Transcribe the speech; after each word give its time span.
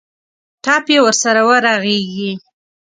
ټپ 0.63 0.85
یې 0.93 0.99
ورسره 1.05 1.41
ورغېږي. 1.49 2.31